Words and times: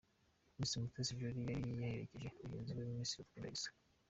Miss 0.57 0.71
Mutesi 0.81 1.13
Joly 1.19 1.39
yari 1.49 1.69
yaherekeje 1.81 2.27
mugenzi 2.37 2.71
we 2.77 2.83
Miss 2.97 3.11
Iradukunda 3.13 3.47
Elsa. 3.51 3.69